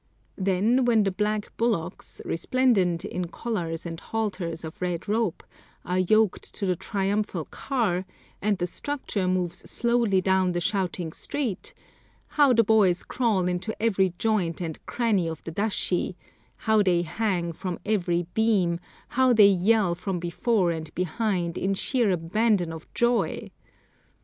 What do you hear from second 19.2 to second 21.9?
they yell from before and behind in